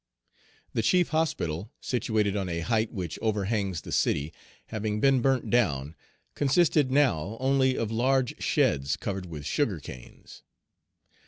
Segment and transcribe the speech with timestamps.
[0.73, 4.33] The chief hospital, situated Page 220 on a height which overhangs the city,
[4.69, 5.93] having been burnt down,
[6.33, 10.41] consisted now only of large sheds covered with sugar canes.